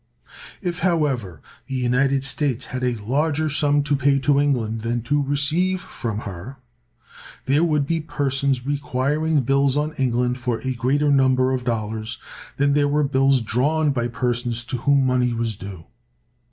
If, 0.63 0.79
however, 0.79 1.43
the 1.67 1.75
United 1.75 2.23
States 2.23 2.65
had 2.65 2.83
a 2.83 2.95
larger 3.05 3.49
sum 3.49 3.83
to 3.83 3.95
pay 3.95 4.17
to 4.17 4.39
England 4.39 4.81
than 4.81 5.03
to 5.03 5.21
receive 5.21 5.79
from 5.79 6.21
her, 6.21 6.57
there 7.45 7.63
would 7.63 7.85
be 7.85 8.01
persons 8.01 8.65
requiring 8.65 9.41
bills 9.41 9.77
on 9.77 9.93
England 9.99 10.39
for 10.39 10.59
a 10.61 10.73
greater 10.73 11.11
number 11.11 11.51
of 11.53 11.65
dollars 11.65 12.17
than 12.57 12.73
there 12.73 12.87
were 12.87 13.03
bills 13.03 13.41
drawn 13.41 13.91
by 13.91 14.07
persons 14.07 14.63
to 14.63 14.77
whom 14.77 15.05
money 15.05 15.33
was 15.33 15.55
due. 15.55 15.85